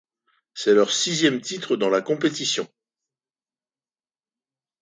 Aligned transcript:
C'est 0.55 0.73
leur 0.73 0.89
sixième 0.91 1.41
titre 1.41 1.75
dans 1.75 1.91
la 1.91 2.01
compétition. 2.01 2.67